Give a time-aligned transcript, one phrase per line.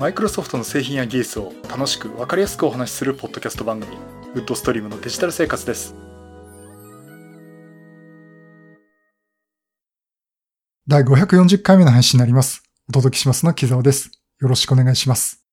[0.00, 3.98] マイクロソフトの製品や技術を楽しく分かりやすくお話しするポッドキャスト番組
[4.34, 5.94] ウッドストリームのデジタル生活です
[10.88, 12.62] 第540回目の配信になります。
[12.88, 14.10] お届けしますの木沢です。
[14.40, 15.44] よろしくお願いします。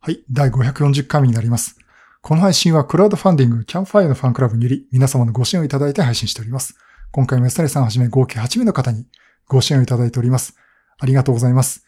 [0.00, 1.78] はい、第540回目になります。
[2.20, 6.74] この配信はクラウドファンディングキャンファイアのファンクラブにより皆様のご支援をいただいて配信しております。
[7.12, 9.06] 今回も安谷さんはじめ合計8名の方に
[9.46, 10.56] ご支援をいただいております。
[10.98, 11.86] ありがとうございます。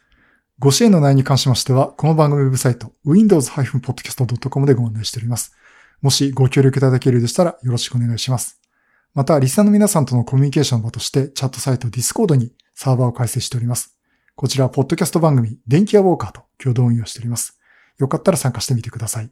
[0.59, 5.55] ご支援の内容に関しましては、この番組ウェブサイト、windows-podcast.com でご案内しております。
[6.01, 8.59] もしご協力いただけるようでしたらよろしくお願いします。
[9.13, 13.99] また、リスナーの皆さんとのコミュニケーションの場として、チャットサイト Discord にサーバーを開設しております。
[14.35, 17.61] こちらは、ポッドキャスト番組、電気屋ウォーカーと共同運用しております。
[17.99, 19.31] よかったら参加してみてください。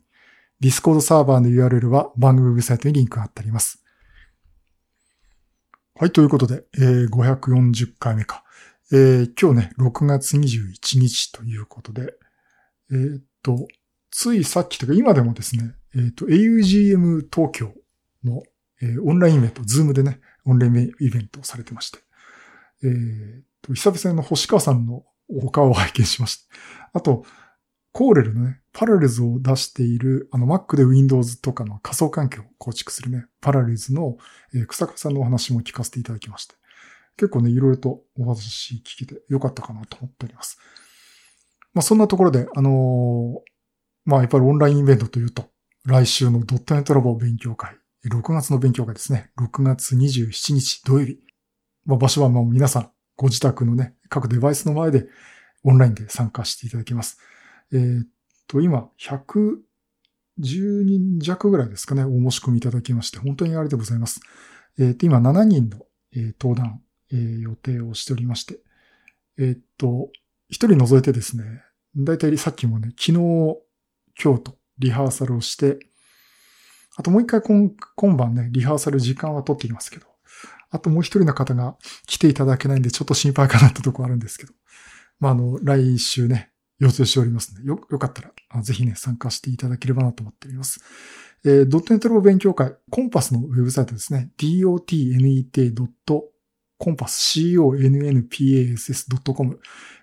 [0.61, 3.83] Discord サーバーの URL は番組ウェブサイトにリンクが貼ってあります。
[5.98, 8.45] はい、ということで、えー、540回目か。
[8.93, 12.15] えー、今日ね、6月21日ということで、
[12.91, 13.66] えーっと、
[14.11, 17.73] ついさっきというか今でもですね、えーっと、augm 東京
[18.23, 18.42] の、
[18.83, 21.98] えーオンラインイベント、ズームでね、オンラインイベントをされてまして、
[22.83, 26.55] えーっと、久々の星川さんのお顔を拝見しました。
[26.92, 27.25] あと、
[27.92, 34.19] コーレルのね、パラレルズを出している、あの Mac で Windows とかの仮想環境を構築するね、パラレルズの、
[34.53, 36.55] えー草川さんのお話も聞かせていただきまして、
[37.17, 40.59] 結構ね、いろいろとお話聞けてよかったかなと思っております。
[41.73, 43.55] まあそんなところで、あのー
[44.07, 45.48] まあやっぱりオンラインイベントというと、
[45.87, 47.77] 来週のドットネットラボ勉強会、
[48.07, 51.19] 6月の勉強会ですね、6月27日土曜日。
[51.87, 55.07] まあ場所はもう皆さん、ご自宅のね、各デバイスの前で
[55.62, 57.19] オンラインで参加していただけます。
[57.73, 58.07] えーっ
[58.47, 59.57] と、今、110
[60.39, 64.20] 人弱ぐらいですかね、お申し込みいただきまして、本当にありがとうございます。
[64.79, 65.79] えーっと、今7人の、
[66.15, 68.58] えー登壇、えー予定をしておりまして、
[69.38, 70.10] えーっと、
[70.48, 71.44] 一人除いてですね、
[71.96, 73.12] だいたいさっきもね、昨日、
[74.22, 75.78] 今日とリハーサルをして、
[76.96, 80.06] あともう一回今今晩ね、リハーサル時間は取っていますけど、
[80.70, 84.52] あともう一人の方が来ていただけないんで、ちょっと心配かなってとこあるんですけど、
[85.20, 90.80] まあ、あの、来週ね、予定しておりますので、よ、よかったら、ぜひね、参加していただければなと思っております。
[91.45, 96.33] えー、ドットネットロボ勉強会、コンパスのウェブサイトですね、dotnet.com
[96.80, 99.61] dotnet.compass.com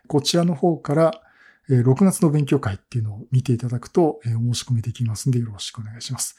[0.07, 1.21] こちらの方から、
[1.69, 6.35] 6月の勉強会っていうのを見ていただくと、お申し込みできますんでよろしくお願いします。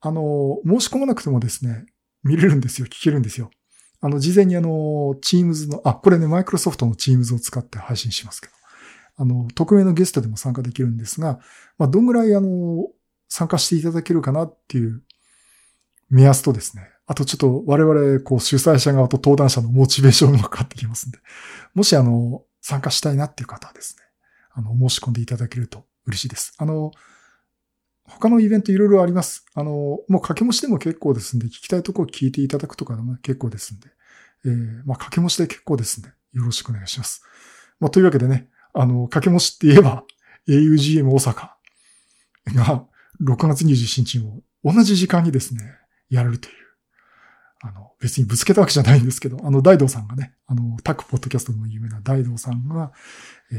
[0.00, 1.86] あの、申し込まなくてもですね、
[2.24, 3.50] 見れるんですよ、聞けるんですよ。
[4.00, 8.52] あの、事前にあの、Teams の、あ、これね、マイクロソフトの Teams を使って配信しますけど、
[9.16, 11.40] あの、匿名のゲストでも参加できるんですが、
[11.78, 12.88] まあ、どんぐらいあの、
[13.28, 15.02] 参加していただけるかなっていう
[16.10, 21.18] 目安とですね、あとちょっと我々、こう、主催者側と登壇者のモチベーションもかかってきますんで、
[21.74, 24.04] もしあの、参加したいなっていう方はですね、
[24.52, 26.54] あの、申し込んでいただけると嬉しいです。
[26.58, 26.92] あの、
[28.04, 29.44] 他のイベントいろいろあります。
[29.54, 33.88] あの、もう掛け持ちでも結構ですんで、聞きたいところを聞いていただくとかでも結構ですんで、
[34.44, 37.22] えー、まあ、掛け持ちで結構ですんで、よろしくお願いします。
[37.80, 40.04] まあ、というわけでね、あの、掛け持ちって言えば、
[40.48, 41.34] augm 大阪
[42.54, 42.86] が
[43.22, 45.62] 6月27日も同じ時間にですね、
[46.10, 46.61] やれるという。
[47.64, 52.92] あの、別にぶつけたわけじゃないんですけど、あの、大道さんがね、あの、タックポッドキャストでも有名な大道さんが、
[53.52, 53.54] え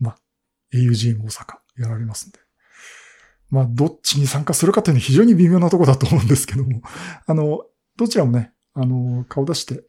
[0.00, 0.16] ー、まあ、
[0.74, 2.40] augm 大阪やられますんで。
[3.48, 6.82] まあ、どっちに参加するかというのは非常に微妙なとこだと思うんですけども、
[7.24, 7.64] あの、
[7.96, 9.84] どちらもね、あの、顔出して、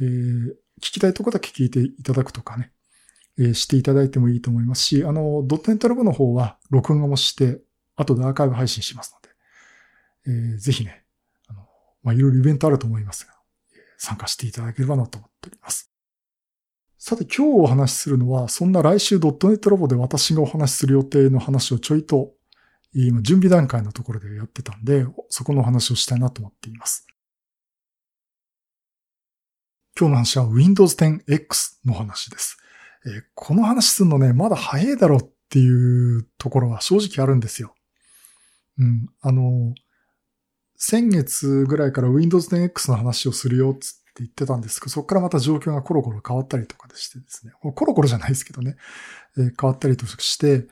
[0.00, 0.48] えー、
[0.82, 2.72] 聞きたいとこだけ聞いていただくとかね、
[3.38, 7.60] えーしていただいてもいいと思いますし、あの、ドットネットラボの方は録画もして、
[7.94, 9.16] 後でアーカイブ配信します
[10.26, 11.05] ので、えーぜひね、
[12.06, 13.34] まあ、いろいろイベントあると思いますが、
[13.98, 15.90] 参加していただければなと思っております。
[16.98, 22.30] さて今日お話しするのは、そんな来週ドットネットラボで私がお話しする予定の話をちょいと、
[22.94, 27.08] 今準備段階のところでやってたんで、そこのお話をしたいなと思っています。
[29.98, 32.56] 今日の話は Windows 10X の話です。
[33.04, 37.74] えーこの話するのね、まだ早いだろうっていうところは正直あるんですよ。
[38.78, 39.06] うん。
[39.20, 39.74] あの、
[40.76, 48.76] 先月ぐらいから Windows 10X の話をするよっつって言ってたんですけど、そこからまた状況がコロコロ変わったりとかでしてですね、コロコロじゃないですけどね、
[49.38, 50.66] えー変わったりとして、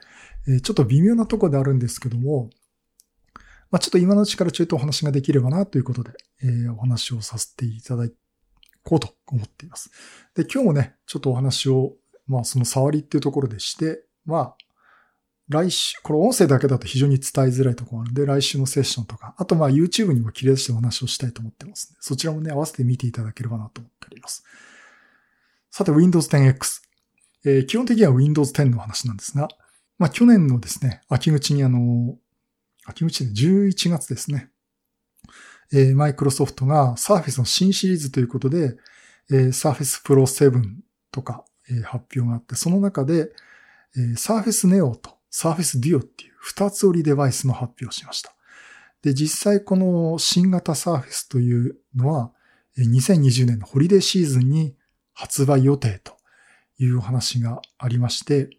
[0.47, 2.49] えーちょっと微妙なとこであるんですけども、
[3.71, 6.11] まあ、ちょっと今のうちからちょいとお話ができればなということで、
[6.43, 8.07] えーお話をさせていただ
[8.83, 9.91] こうと思っています。
[10.35, 11.93] で、今日もね、ちょっとお話を、
[12.27, 14.55] まあその触りっていうところでして、まあ、
[15.47, 24.43] 来週、これ音声だけだと非常に伝えづらいところなので、来週のセッションとか、あとまあ YouTube にも切り出してお話をしたいと思ってますので、そちらもね、合わせて見ていただければなと思っております。
[25.69, 26.81] さて、Windows 10X。
[27.45, 29.47] えー基本的には Windows 10の話なんですが、
[29.99, 32.17] まあ去年のですね、秋口にあの、
[32.85, 34.49] 秋口で11月ですね、
[35.71, 38.77] えー、マイクロソフトが Surface の新シリーズということで、
[39.31, 40.63] えー、Surface Pro 7
[41.11, 43.31] とか、えー発表があって、その中で、
[43.95, 48.33] えー Surface Neo と Surface Duo っていう二つ折りデバイスの発表しました。
[49.01, 52.31] で、実際この新型 Surface というのは、
[52.77, 54.75] 2020年のホリデーシーズンに
[55.13, 56.13] 発売予定と
[56.79, 58.49] いうお話がありまして、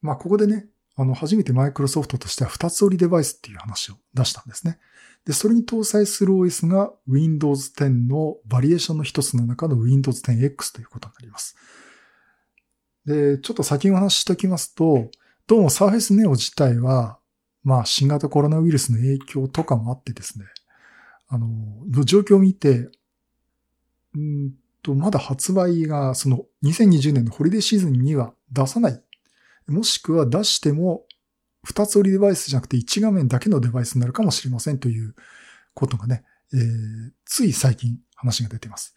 [0.00, 0.66] まあ、ここでね、
[0.96, 4.78] あの、初めてマイクロソフトとしては二つ折りデバイスっていう話を出したんですね。
[5.24, 11.56] で、それに搭載する OS が Windows 10のバリエーションの一つの中の Windows 10X ということになります。
[13.04, 15.10] で、ちょっと先にお話ししておきますと、
[15.48, 17.18] どうも Surface Neo 自体は、
[17.64, 20.44] まあ、新型コロナウイルスの影響とかもあってですね、
[21.26, 21.46] あの、
[21.90, 22.90] の状況を見て、
[24.14, 24.52] うん
[24.82, 29.02] と、まだ発売が、その2020年のホリデーシーズンには出さない。
[29.68, 31.04] もしくは出しても、
[31.64, 35.14] 二つ折りデバイスじゃなくて一画面だけのデバイスになるかもしれませんという
[35.72, 36.60] ことがね、えー
[37.24, 38.94] つい最近話が出ています。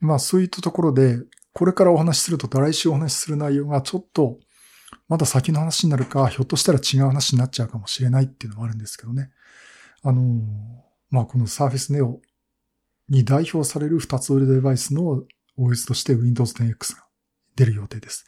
[0.00, 1.18] まあそういったところで、
[1.52, 4.38] これからお話しすると来週お話しする内容がちょっと、
[5.08, 9.30] まだ先の話になるか、ひょっとしたら違う話になっちゃうかもしれないっていうのもあるんですけどね。
[10.02, 10.22] あの
[11.10, 12.18] まあこの Surface Neo
[13.08, 15.24] に代表される二つ折りデバイスの
[15.58, 17.04] OS として Windows 10X が
[17.56, 18.24] 出る予定です。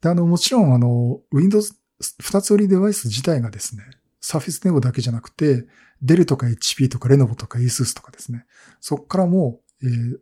[0.00, 1.74] で、あの、もちろんあの、Windows
[2.20, 3.82] 二つ折りデバイス自体がですね、
[4.22, 5.66] Surface Neo だけじゃなくて、
[6.02, 8.46] Dell とか HP とか Lenovo とか ASUS とかですね、
[8.80, 10.18] そこからも、えー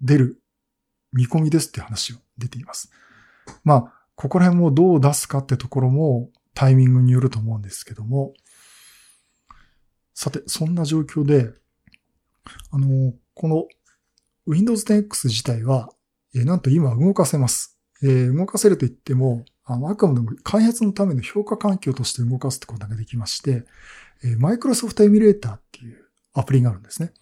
[0.00, 0.42] 出る
[1.12, 2.90] 見込みですって話を出ています。
[3.64, 8.34] まあ、ここら辺もどう出すかってところもタイミングによると思うんですけども、
[10.12, 11.50] さて、そんな状況で、
[12.70, 13.64] あの、この
[14.46, 15.88] Windows 10X 自体は、
[16.34, 17.78] えなんと今動かせます。
[18.02, 23.64] え動かせると言っても、あの、あくまでも開発のための評価環境として動かすってことができまして、
[24.22, 27.14] え Microsoft Emulator っていうアプリがあるんですね。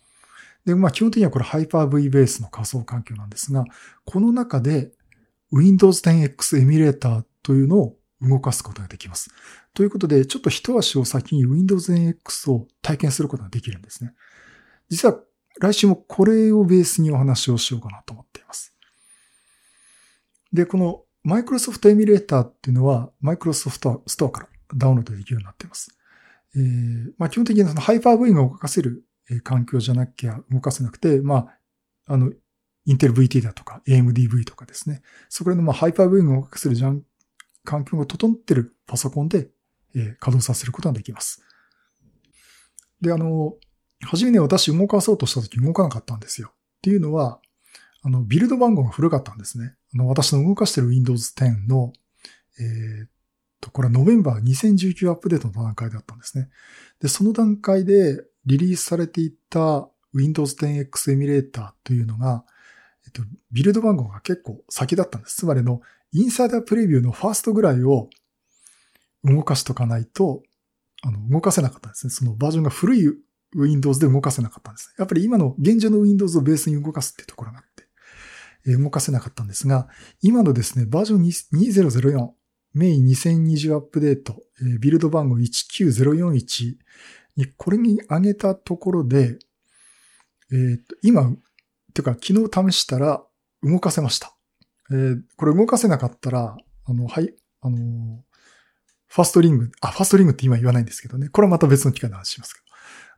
[0.64, 3.64] で、まあ基本的にはこれ Hyper-V ベースの仮想環境なんですが、
[4.04, 4.90] この中で
[5.52, 9.30] Windows 10X Emulator というのを動かすことができます。
[9.74, 14.14] ということで、ちょっと一足を先に Windows 10X を体験することができるんですね。
[14.88, 15.20] 実は
[15.60, 18.74] 来週もこれをベースにお話をしようかなと思っています。
[20.52, 25.90] で、この Microsoft Emulator っていうのは Microsoft ストアからダウンロードできるようになっています。
[26.56, 29.04] えーまあ、基本的にはその Hyper-V が動かせる
[29.42, 31.48] 環境じゃなきゃ動かせなくて、ま
[32.06, 32.32] あ、あの、
[32.88, 35.02] インテル VT だとか AMDV とかですね。
[35.28, 36.76] そこら辺のまあ Hyper-V が動かせる
[37.62, 39.50] 環境が整ってるパソコンで、
[39.94, 41.42] え稼働させることができます。
[43.02, 43.56] で、あの、
[44.00, 46.48] 初めね、私動かそうとした時動かなかったんですよ。
[46.50, 47.40] っていうのは、
[48.02, 49.74] あの、ビルド番号が古かったんですね。
[49.94, 51.92] あの、私の動かしてる Windows 10の、
[52.58, 53.10] えーっ
[53.60, 56.48] と、これはノベンバー2019アップデートの段階だったんですね。
[57.00, 62.46] で、その段階でリリースされていた Windows 10X エミュレーターというのが、
[63.08, 65.36] えっと、ビルド番号が結構先だったんです。
[65.36, 65.80] つまりの、
[66.12, 68.08] インサイダープレビューのファーストぐらいを
[69.24, 70.42] 動かしとかないと、
[71.02, 72.10] あの、動かせなかったんですね。
[72.10, 73.08] そのバージョンが古い
[73.54, 74.94] Windows で動かせなかったんです。
[74.98, 77.88] やっぱり今の現状の Windows をベースに動かすっていうところがあって、
[78.70, 79.88] え動かせなかったんですが、
[80.20, 82.30] 今のですね、バージョン2004、
[82.74, 86.76] メイン2020アップデート、えビルド番号19041
[87.36, 89.38] にこれに上げたところで、
[90.50, 91.34] えーと今、
[92.02, 93.22] ていうか昨日試したら
[93.62, 94.34] 動かせました。
[94.90, 98.18] えーこれ動かせなかったら、あの、はい、あのー
[99.10, 101.30] ファーストリング、あ、ファーストリングって今言わないんですけどね。
[101.30, 102.66] これはまた別の機会で話しますけど。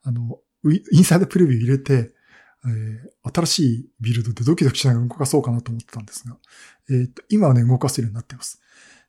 [0.04, 0.38] あの、
[0.92, 2.12] インサイドプレビュー入れて、
[2.64, 6.36] えー新しいビルドでドキドキしながら動かそうかなと思ってたんですが、
[6.90, 8.60] えーと今はね、動かせるようになってます。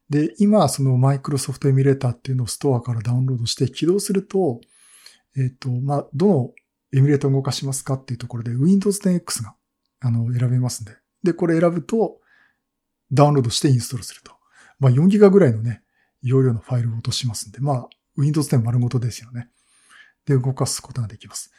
[0.09, 4.59] で、今、そのマイクロソフトエミュレーターっていうのをストアからダウンロードして起動すると、
[5.37, 6.51] えっ、と、まあ、どの
[6.93, 9.55] エミュレーターを動かしますかっていうところで Windows 10X が、
[10.01, 10.97] あの、選べますんで。
[11.23, 12.19] で、これ選ぶと、
[13.11, 14.33] ダウンロードしてインストールすると。
[14.79, 15.83] まあ、4ギガぐらいのね、
[16.21, 19.49] 容量のファイルを落としますんで、まあ、Windows 10丸ごとですよね。
[20.25, 21.51] で、動かすことができます。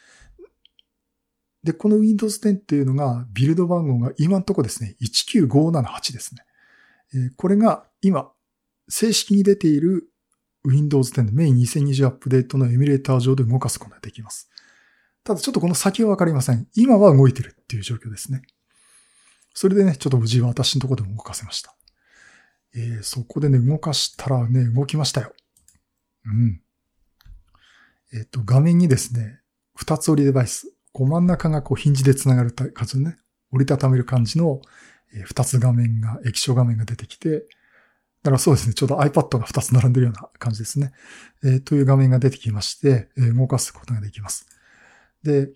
[1.62, 6.44] で、この Windows 10っていうのが、ビルド番号が今のとこですね、19578ですね。
[7.14, 8.32] えーこれが今、
[8.88, 10.08] 正式に出ている
[10.64, 14.50] Windows 10のメイン2020アップデートのエミュレーター上で動かすことができます。
[15.24, 16.66] ただちょっとこの先はわかりません。
[16.74, 18.42] 今は動いてるっていう状況ですね。
[19.54, 21.74] それでね、ちょっと無事私のところでも動かせました。
[22.74, 25.32] えーそこでね、動かしたらね、動きましたよ。
[26.24, 26.60] うん。
[28.14, 29.40] えっ、と、画面にですね、
[29.74, 30.72] 二つ折りデバイス。
[30.92, 33.16] こう真ん中がこうヒンジで繋がる感じのね、
[33.52, 34.60] 折りたためる感じの、
[35.14, 37.46] えー、2つ画面が、液晶画面が出てきて、
[38.22, 40.92] だからそうですね、ちょうど iPad が2つ並んでるような感じですね。
[41.42, 44.46] えー、という画面が出てきまして、えー、動かすことができます。
[45.22, 45.52] で、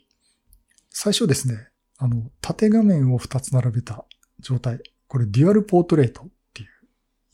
[0.91, 1.69] 最初ですね、
[1.99, 4.05] あの、縦画面を2つ並べた
[4.41, 4.81] 状態。
[5.09, 6.69] これデュアルポートレートっていう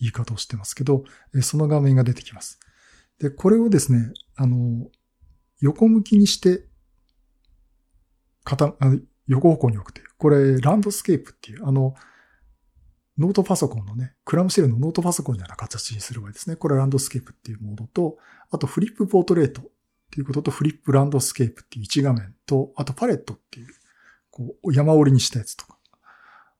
[0.01, 1.05] 言い方をしてますけど、
[1.43, 2.59] その画面が出てきます。
[3.19, 4.89] で、これをですね、あの、
[5.61, 6.65] 横向きにして、
[8.45, 8.75] 片、
[9.29, 10.07] 横方向に置くという。
[10.19, 11.95] これ、ランドスケープっていう、あの、
[13.19, 16.57] ノートパソコンのね、クラムシェルのノートパソコンのような形にする場合ですね。
[16.57, 18.19] これランドスケープっていうモードと、
[18.51, 19.63] あとフリップポートレート
[20.13, 23.69] っていうことと、フリップランドスケープっていう1画面と、あとパレットっていう、
[24.31, 25.79] こう、山折りにしたやつとか。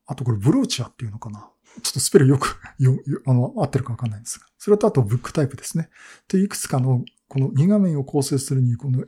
[0.07, 1.51] あとこれブローチャーっていうのかな。
[1.83, 4.47] ちょっとスペルよく、よ、あの、合ってるかわかんないんですが。
[4.57, 5.91] それとあとブックタイプですね。
[6.27, 9.07] といういくつかの、この2画面を構成するに、この、3、4、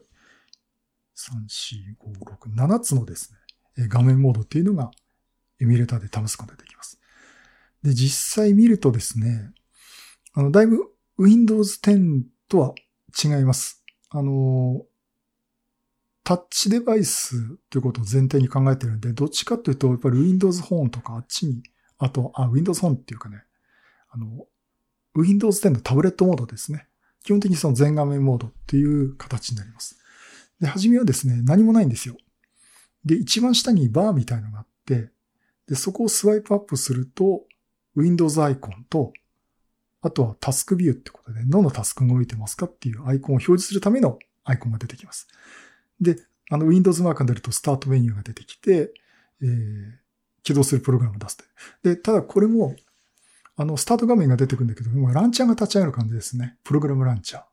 [1.98, 3.34] 5、6、7つのです
[3.78, 4.92] ね、画面モードっていうのが、
[5.60, 7.00] エミュレーターで試すことができます。
[7.82, 9.52] で、実際見るとですね、
[10.34, 12.75] あの、だいぶ Windows 10とは
[13.24, 13.85] 違います。
[14.10, 14.84] あの、
[16.24, 21.62] タッチデバイスということを前提に考えてるんで、どっちかというと、やっぱり Windows Phone とかあっちに、
[21.98, 23.44] あと、あ、Windows Phone っていうかね、
[24.10, 24.48] あの、
[25.16, 26.88] Windows 10のタブレットモードですね。
[27.24, 29.98] 基本的にその全画面モードっていう形になります。
[30.60, 32.18] で、はじめはですね、何もないんですよ。
[33.04, 35.12] で、一番下にバーみたいなのがあって、
[35.68, 37.46] で、そこをスワイプアップすると、
[37.96, 39.14] Windows アイコンと、
[40.06, 45.28] あとはタスクビューってことで、どのタスクが動いてますかっていうアイコンを表示するためのアイコンが出てきます。
[46.00, 46.18] で、
[46.52, 48.94] あの Windows マークが出るとスタートメニューが出てきて、
[49.42, 49.94] えー、
[50.44, 51.44] 起動するプログラムを出すと。
[51.82, 52.76] で、ただこれも、
[53.58, 56.58] あの、スタート画面が出てくるんだけども、ランチャーが立ち上がる感じですね。
[56.64, 57.44] プログラムランチャー。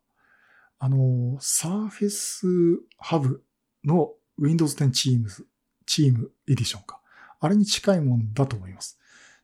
[0.79, 3.39] あの、Surface Hub
[3.83, 5.45] の Windows 10 Teams、
[5.87, 7.01] チームエディションか。
[7.41, 8.99] あれに近いもんだと思います。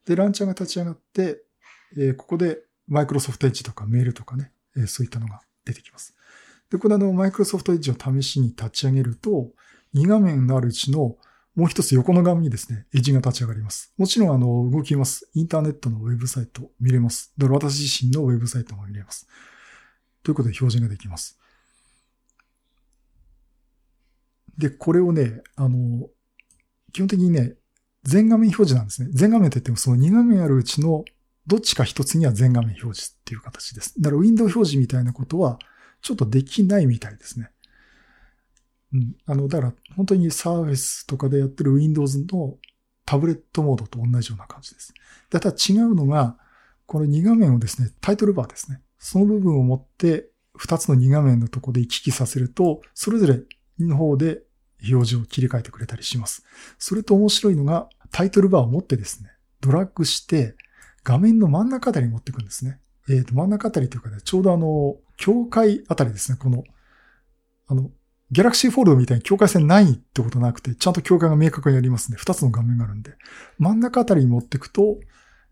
[0.05, 1.43] で、ランチャーが立ち上がって、
[1.97, 6.15] えー、ここで Microsoft Edge とかメールとかね、え、そういったのが出てきます。
[6.71, 9.51] で、これあの、Microsoft Edge を試しに立ち上げると、
[9.95, 11.17] 2画面のあるうちの
[11.59, 13.93] もう一つ横の画面にですね、エッジが立ち上がります。
[13.99, 15.29] もちろんあの、動きます。
[15.35, 17.33] インターネットのウェブサイト見れます。
[17.37, 19.27] だから私自身のウェブサイトも見れます。
[20.23, 21.37] ということで表示ができます。
[24.57, 26.09] で、これをね、あの、
[26.93, 27.57] 基本的にね、
[28.05, 29.09] 全画面表示なんですね。
[29.13, 31.05] 全画面って言ってもその2画面あるうちの
[31.49, 34.01] どっちか一つには全画面表示っていう形です。
[34.01, 35.59] だからウィンドウ表示みたいなことは
[36.03, 37.51] ちょっとできないみたいですね。
[38.93, 39.17] うん。
[39.27, 42.57] あの、だから本当にサーフェスとかでやってる Windows の
[43.07, 44.93] タブレットモードと同じような感じです。
[45.31, 46.37] だただ違うのが、
[46.87, 48.83] この2画面をですね、タイトルバーですね。
[48.99, 50.29] その部分を持って
[50.59, 53.41] 2つの2画面のとこで行き来させると、それぞれ
[53.79, 54.43] の方で
[54.91, 56.45] 表示を切り替えてくれたりします。
[56.79, 60.55] それと面白いのが、タイトルバーを持ってですね、ドラッグして
[61.09, 62.81] 画面の真ん中あたりに持っていくんですね。
[63.09, 66.65] えっ、ー、と、真ん中あたりというかね、ちょうどあの、境界あたりですね、この、
[67.67, 67.91] あの、
[68.31, 72.19] ギャラクシーフォールドみたいに境界線ないってことなくて、ちゃんと境界が明確にありますね。
[72.19, 73.13] 二つの画面があるんで。
[73.57, 74.99] 真ん中あたりに持っていくと、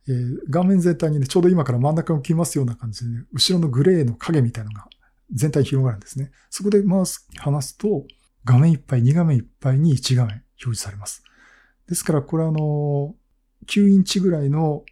[0.08, 4.88] えー、画面全体にね、ちょうど今から真ん中を切りますような感じでね、後ろのグレーの影みたいなのが
[5.32, 6.32] 全体に広がるんですね。
[6.50, 8.04] そこでマウス離すと、
[8.44, 11.24] 画面いっぱい、2画面いっぱいに1画面表示されます。
[11.88, 13.14] ですから、これあの、
[13.68, 14.84] 9インチぐらいの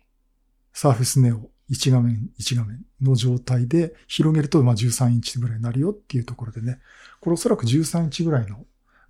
[0.74, 6.80] サーフェスネオ1画面1画面の状態で広げるとまあ13インチぐらいになるよっていうところでね、
[7.20, 8.66] これおそらく13インチぐらいの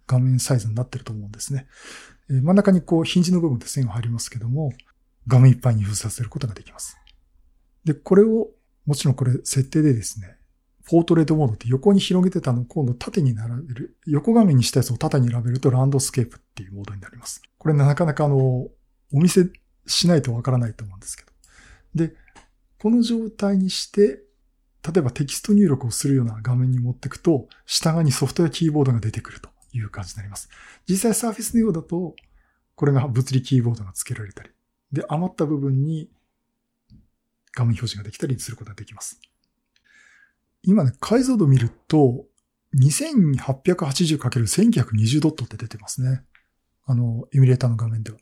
[0.06, 1.66] 画面サイズになってると思うんですね。
[2.30, 4.72] え真ん中にこうヒンジの部分で線が入りますけども、
[5.26, 6.96] 画面いっぱいに封鎖させることができます。
[7.84, 8.50] で、これを、
[8.86, 10.36] もちろんこれ設定でですね、
[10.86, 17.40] ポートレートモードって横に広げてたのを今度縦に並べる、横画面にしたやつを縦に並べるとランドスケープっていうモードになります。
[17.56, 18.70] これなかなかあの、お
[19.12, 19.50] 見せ
[19.86, 21.33] しないとわからないと思うんですけど。
[21.94, 22.14] で、
[22.80, 24.22] この状態にして、
[24.86, 30.48] 例えばテキスト入力をするような画面に持っていくと、下側にソフトウェアキーボードが出てくるという感じになります。
[30.86, 32.14] 実際 Surface のようだと、
[32.74, 34.50] これが物理キーボードが付けられたり、
[34.92, 36.10] で、余った部分に
[37.54, 39.20] 画面表示ができたりすることができます。
[40.62, 42.26] 今ね、解像度見ると、
[42.76, 46.24] 2880×1920 ドットって出てますね。
[46.84, 48.18] あの、エミュレーターの画面では。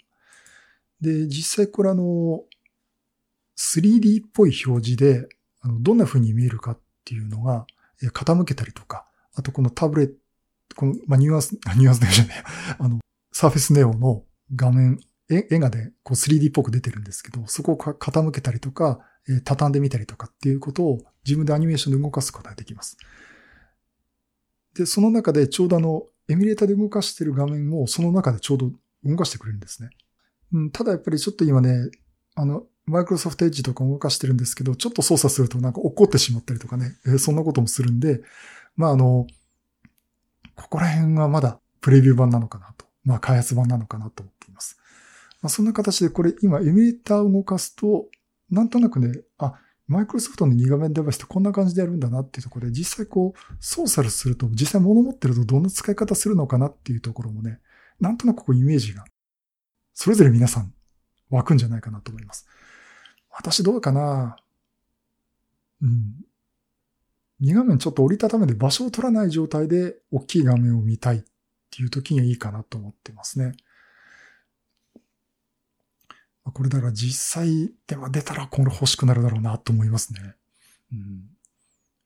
[1.01, 2.45] で、実際これあの、
[3.59, 5.29] 3D っぽい表示で、
[5.61, 7.67] あのどんな風に見えるかっていうのが、
[8.11, 10.13] 傾けたりとか、あとこのタブレッ
[10.69, 12.45] ト、この、まあ、ニュアンス、 ニュアンスネオじゃない、
[12.79, 13.01] あの、
[13.33, 22.97] サーフェスネオの画面、絵がでこう 3D っぽく出てるんですけど、そこを傾けたりとか、え畳んでみたりとかっていうことを自分でアニメーションで動かすことができます。
[24.75, 28.73] で、その中でちょうどあの、エミュレーターで動かしてる画面をその中でちょうど
[29.05, 29.91] 動かしてくれるんですね。
[30.53, 31.91] うん、ただやっぱりちょっと今ね、
[32.35, 38.23] あの、マイクロソフトエッジとか動かしてるんですけど、ちょっと操作するとなんか怒ってしまったりとかね、えー、そんなこともするんで、
[38.77, 39.27] まああの、
[40.57, 42.87] ここら辺はまだプレビュー版なのかなと。
[43.05, 44.79] まあ開発版なのかなと思っています。
[45.41, 48.07] まあそんな形でこれ今エミュレーターを動かすと、
[48.51, 49.55] なんとなくね、あ、
[49.89, 57.61] マイクロソフトの2画面デバイスってこんな感じでやるんだなっていうところで、実際こう操作すると、実際物持ってるとどんな使い方するのかなっていうところもね、
[58.01, 59.05] なんとなくこうイメージが、
[59.95, 60.73] それぞれ皆さん
[61.31, 62.47] 湧くんじゃないかなと思います。
[63.33, 64.37] 私どうかな？
[65.81, 66.25] うん。
[67.41, 71.23] 2画面ちょっと折りたためて場所を取らない状態で大きい画面を見たいっ
[71.71, 73.53] ていう時にはいいかなと思ってますね。
[76.45, 80.35] これだから実際では出たらこれ欲しくなるだろうなと思いますね。
[80.93, 81.25] うん。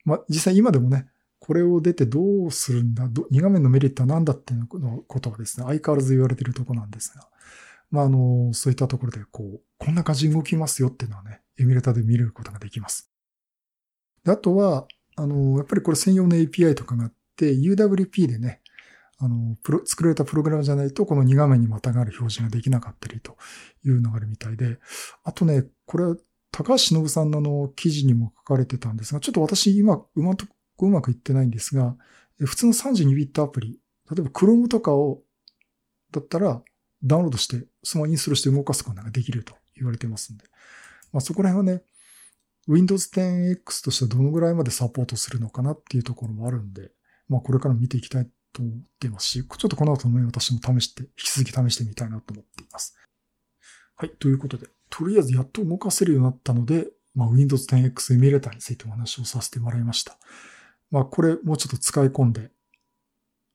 [0.04, 7.28] まあ実際今でもね、これを出てどうするんだ、2画面のメリットは何だっていうのことはですね、相変わらず言われてるとこなんですが、
[7.90, 13.10] まああの、そういったところでこう、こんな感じに動きますよっていうのはね、エミュレーターで見ることができます。
[14.24, 18.60] であとは、あの、やっぱりこれ専用の API とかがあって、UWP でね、
[19.18, 23.36] あの、プロ、作られたプログラムじゃないと、この2画面にまたがる表示ができなかったりと
[23.84, 24.78] いうのがあるみたいで、
[25.24, 26.16] あとね、これは
[26.52, 31.96] 高橋忍さんのの記事にも書かれてたんですが、ちょっと私今、うまく、うまくいってないんですが、
[32.38, 35.22] 普通の32ビットアプリ、例えば Chrome とかを、
[36.12, 36.62] だったら、
[37.06, 40.44] ダウンロードして、スマホインストールして動かすことができると言われてますんで。
[41.12, 41.82] まあそこら辺はね、
[42.68, 46.90] Windows 10X としてはどのぐらいまでサポートするのかなっていうところもあるんで、
[47.28, 52.96] まあこれから見ていきたいと思ってますし、ちょっとこの後のね、私も試して、引き続き試してみたいなと思っています。
[53.96, 54.10] はい。
[54.10, 60.18] ということで、とりあえずやっと動かせるようになったので、まあ Windows 10X エミュレーターについてお話をさせてもらいました。
[60.90, 62.50] まあこれもうちょっと使い込んで、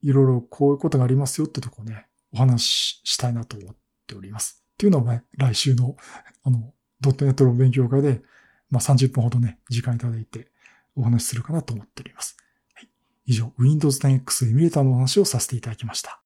[0.02, 4.64] いろいろこういうことがありますよってとこね、お話ししたいなと思っております。
[4.74, 5.96] っていうのはね、来週の、
[6.44, 8.22] あの、ドットネットの勉強会で、
[8.70, 10.50] まあ、30分ほどね、時間いただいて
[10.96, 12.36] お話しするかなと思っております。
[12.74, 12.88] はい、
[13.26, 16.22] 以上、Windows 10X エミュレーターのお話をさせていただきました。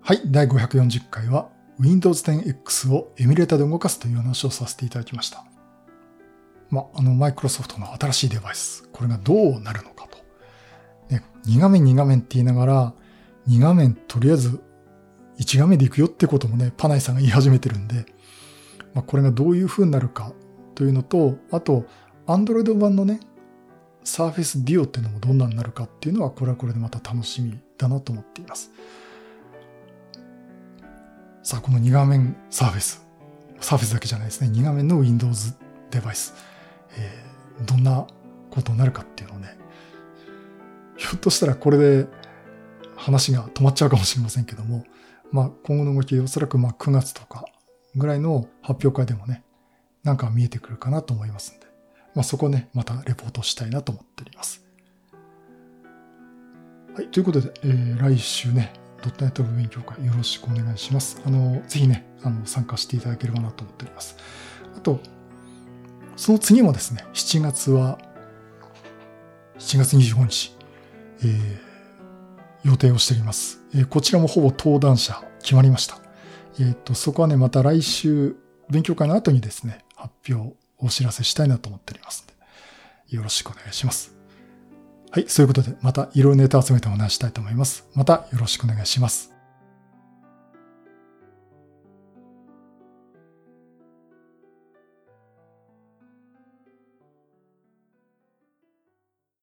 [0.00, 1.48] はい、第540回は
[1.78, 5.44] Windows 10X をエミュレーターで動かすという話をさせていただきました。
[6.70, 10.18] まあ、あの、マイクロソフトの新しいデバイス、これがどうなるのかと。
[11.08, 12.94] ね、2画面2画面って言いながら、
[13.48, 14.60] 2画面とりあえず
[15.38, 18.06] 1画面で行くよってこともね、パナイさんが言い始めてるんで、
[18.94, 20.32] まあ、これがどういう風になるか
[20.74, 21.84] というのと、あと、
[22.26, 23.20] Android 版のね、
[24.04, 28.70] Surface Duo っていうのもどんなになるかっていうのは、これはこれでまた楽しみだなと思っています。
[31.42, 33.00] さあ、この2画面 Surface。
[33.60, 34.48] Surface だけじゃないですね。
[34.48, 35.54] 2画面の Windows
[35.90, 36.34] デバイス。
[36.96, 38.06] えー、どんな
[38.50, 39.56] ことになるかっていうのをね、
[40.96, 42.06] ひょっとしたらこれで
[43.02, 44.84] 話が止まっちゃうかもしれませんけども、
[45.32, 47.44] まあ今後の動き、おそらくまあ9月とか
[47.96, 49.42] ぐらいの発表会でもね、
[50.04, 51.66] なんか見えてくるかなと思いますんで、
[52.14, 54.64] まあそこね、またレポートしたいなと思っております。
[56.94, 61.20] はい、ということで、えー、来週ね、ドットネット部勉強会よろしくお願いします。
[61.26, 64.16] あの、ぜひね、あの、参加していただければなと思っております。
[64.76, 65.00] あと、
[66.14, 67.98] その次もですね、7月は、
[69.58, 70.56] 7月25日、
[71.22, 71.71] えー、
[72.64, 73.60] 予定をしております。
[73.74, 75.98] え、こちらもほぼ登壇者決まりました。
[76.60, 78.36] えっ、と、そこはね、また来週、
[78.70, 82.34] 勉強会の後にですね、発表、お知らせしたいなと思っておりますの
[83.10, 84.14] で、よろしくお願いします。
[85.10, 87.84] はい、そういうことで、またいろいろネタ集めてお話したいと思います。
[87.94, 89.31] またよろしくお願いします。